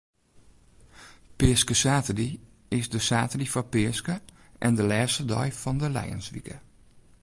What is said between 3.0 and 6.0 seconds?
saterdei foar Peaske en de lêste dei fan de